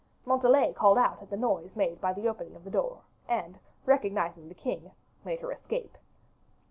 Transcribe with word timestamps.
Montalais 0.25 0.73
called 0.73 0.97
out 0.97 1.21
at 1.21 1.29
the 1.29 1.37
noise 1.37 1.75
made 1.75 2.01
by 2.01 2.11
the 2.11 2.27
opening 2.27 2.55
of 2.55 2.63
the 2.63 2.71
door, 2.71 3.01
and, 3.29 3.59
recognizing 3.85 4.49
the 4.49 4.55
king, 4.55 4.89
made 5.23 5.41
her 5.41 5.51
escape. 5.51 5.95